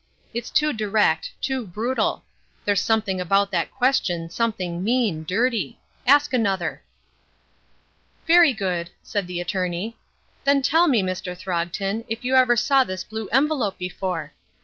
It's 0.33 0.49
too 0.49 0.73
direct, 0.73 1.31
too 1.43 1.63
brutal; 1.67 2.25
there's 2.65 2.81
something 2.81 3.21
about 3.21 3.51
that 3.51 3.69
question, 3.69 4.31
something 4.31 4.83
mean, 4.83 5.25
dirty. 5.25 5.77
Ask 6.07 6.33
another." 6.33 6.81
"Very 8.25 8.51
good," 8.51 8.89
said 9.03 9.27
the 9.27 9.39
attorney. 9.39 9.95
"Then 10.43 10.63
tell 10.63 10.87
me, 10.87 11.03
Mr. 11.03 11.37
Throgton, 11.37 12.03
if 12.09 12.25
you 12.25 12.35
ever 12.35 12.57
saw 12.57 12.83
this 12.83 13.03
blue 13.03 13.27
envelope 13.31 13.77
before?" 13.77 14.33